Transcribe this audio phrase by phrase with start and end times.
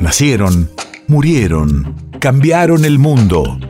[0.00, 0.70] Nacieron,
[1.08, 3.60] murieron, cambiaron el mundo.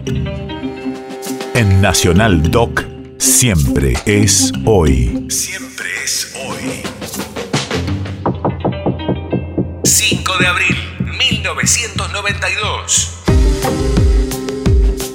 [1.55, 2.85] En Nacional Doc,
[3.19, 5.27] siempre es hoy.
[5.29, 6.83] Siempre es hoy.
[9.83, 10.77] 5 de abril,
[11.19, 13.17] 1992.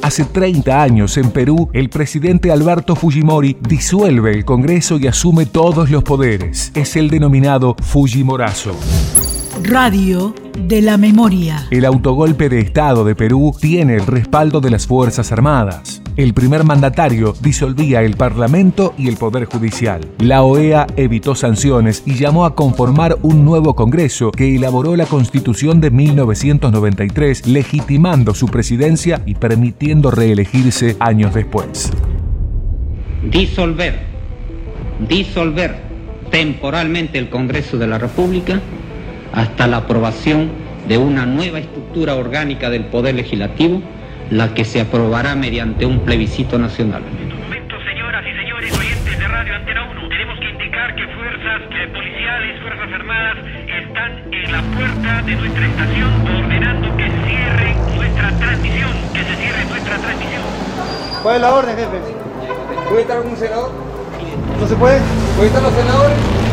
[0.02, 5.90] Hace 30 años en Perú, el presidente Alberto Fujimori disuelve el Congreso y asume todos
[5.90, 6.74] los poderes.
[6.76, 8.76] Es el denominado Fujimorazo.
[9.64, 11.68] Radio de la Memoria.
[11.72, 16.02] El autogolpe de Estado de Perú tiene el respaldo de las Fuerzas Armadas.
[16.16, 20.02] El primer mandatario disolvía el Parlamento y el Poder Judicial.
[20.20, 25.81] La OEA evitó sanciones y llamó a conformar un nuevo Congreso que elaboró la Constitución
[25.81, 31.92] de 1993, legitimando su presidencia y permitiendo reelegirse años después.
[33.30, 34.00] Disolver,
[35.08, 35.84] disolver
[36.31, 38.62] temporalmente el Congreso de la República
[39.35, 40.49] hasta la aprobación
[40.88, 43.81] de una nueva estructura orgánica del Poder Legislativo,
[44.31, 47.03] la que se aprobará mediante un plebiscito nacional.
[47.03, 51.08] En estos momentos, señoras y señores oyentes de Radio Antena 1, tenemos que indicar que
[51.08, 57.75] fuerzas eh, policiales, fuerzas armadas están en la puerta de nuestra estación ordenando que cierre
[57.95, 60.42] nuestra transmisión, que se cierre nuestra transmisión.
[61.22, 61.97] ¿Cuál es la orden, jefe?
[62.89, 63.72] ¿Puede estar algún senador?
[64.59, 64.99] ¿No se puede?
[65.36, 66.45] ¿Puede estar los senadores?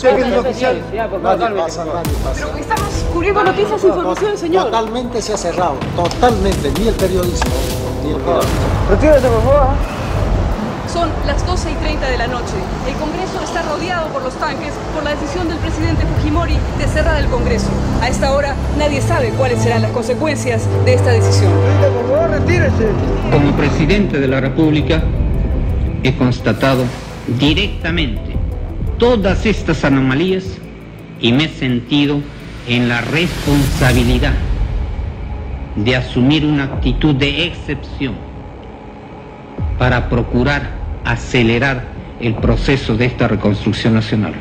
[0.00, 0.82] Que es oficial.
[1.22, 2.34] Nadie pasa, nadie pasa.
[2.34, 4.64] Pero estamos cubriendo noticias e información, señor.
[4.64, 5.74] Totalmente se ha cerrado.
[5.94, 6.72] Totalmente.
[6.78, 7.50] Ni el periodismo.
[8.02, 8.50] Ni el periodismo.
[8.88, 9.66] Retírate, por favor.
[10.90, 12.54] Son las 12 y 30 de la noche.
[12.88, 17.20] El Congreso está rodeado por los tanques por la decisión del presidente Fujimori de cerrar
[17.20, 17.68] el Congreso.
[18.00, 21.52] A esta hora nadie sabe cuáles serán las consecuencias de esta decisión.
[21.52, 22.88] Por favor, retírese.
[23.30, 25.02] Como presidente de la República,
[26.02, 26.84] he constatado
[27.38, 28.29] directamente
[29.00, 30.44] todas estas anomalías
[31.20, 32.20] y me he sentido
[32.68, 34.34] en la responsabilidad
[35.74, 38.14] de asumir una actitud de excepción
[39.78, 40.70] para procurar
[41.06, 41.84] acelerar
[42.20, 44.34] el proceso de esta reconstrucción nacional.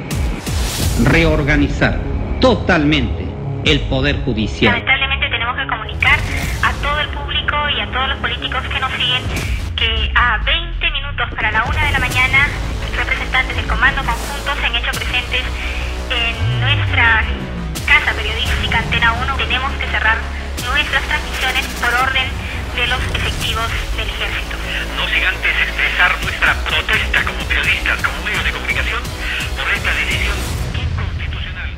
[1.05, 1.97] Reorganizar
[2.41, 3.25] totalmente
[3.63, 4.73] el Poder Judicial.
[4.73, 6.19] Lamentablemente tenemos que comunicar
[6.63, 9.23] a todo el público y a todos los políticos que nos siguen
[9.77, 12.38] que a 20 minutos para la una de la mañana
[19.13, 19.35] 1.
[19.37, 20.17] Tenemos que cerrar
[20.65, 22.27] nuestras transmisiones por orden
[22.75, 24.55] de los efectivos del ejército.
[24.95, 29.01] No sin antes expresar nuestra protesta como periodistas, como medios de comunicación,
[29.57, 30.37] por esta decisión
[30.75, 31.69] inconstitucional.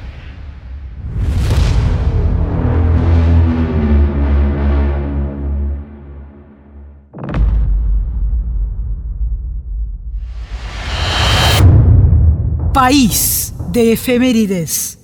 [12.74, 15.01] País de efemérides.